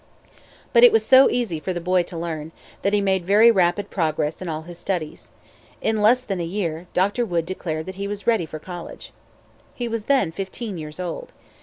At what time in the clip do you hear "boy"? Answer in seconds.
1.79-2.01